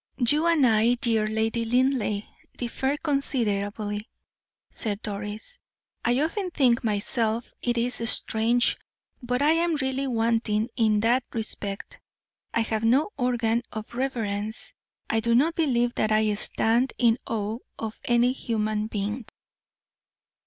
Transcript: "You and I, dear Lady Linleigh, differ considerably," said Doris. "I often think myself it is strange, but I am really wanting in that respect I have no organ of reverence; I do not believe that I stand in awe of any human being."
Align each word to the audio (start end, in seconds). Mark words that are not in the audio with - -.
"You 0.17 0.47
and 0.47 0.65
I, 0.65 0.95
dear 0.95 1.27
Lady 1.27 1.63
Linleigh, 1.63 2.23
differ 2.57 2.97
considerably," 2.97 4.09
said 4.71 4.99
Doris. 5.03 5.59
"I 6.03 6.19
often 6.21 6.49
think 6.49 6.83
myself 6.83 7.53
it 7.61 7.77
is 7.77 8.09
strange, 8.09 8.79
but 9.21 9.43
I 9.43 9.51
am 9.51 9.75
really 9.75 10.07
wanting 10.07 10.69
in 10.75 11.01
that 11.01 11.25
respect 11.35 11.99
I 12.51 12.61
have 12.61 12.83
no 12.83 13.11
organ 13.15 13.61
of 13.71 13.93
reverence; 13.93 14.73
I 15.07 15.19
do 15.19 15.35
not 15.35 15.53
believe 15.53 15.93
that 15.93 16.11
I 16.11 16.33
stand 16.33 16.93
in 16.97 17.19
awe 17.27 17.59
of 17.77 17.99
any 18.05 18.31
human 18.31 18.87
being." 18.87 19.23